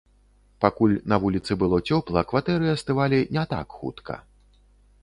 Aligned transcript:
Пакуль 0.63 0.95
на 1.13 1.19
вуліцы 1.25 1.51
было 1.65 1.81
цёпла, 1.91 2.25
кватэры 2.33 2.73
астывалі 2.75 3.23
не 3.39 3.49
так 3.55 3.67
хутка. 3.83 4.19